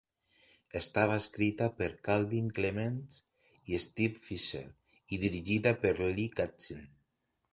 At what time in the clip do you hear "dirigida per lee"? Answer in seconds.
5.27-6.35